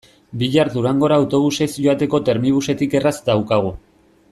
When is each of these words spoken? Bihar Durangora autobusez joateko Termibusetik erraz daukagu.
Bihar 0.43 0.71
Durangora 0.75 1.19
autobusez 1.23 1.69
joateko 1.87 2.21
Termibusetik 2.31 2.97
erraz 3.01 3.15
daukagu. 3.31 3.73